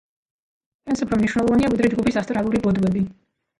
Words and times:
ეს 0.93 1.03
უფრო 1.07 1.19
მნიშვნელოვანია, 1.19 1.71
ვიდრე 1.75 1.93
ჯგუფის 1.93 2.19
ასტრალური 2.25 2.65
ბოდვები. 2.67 3.07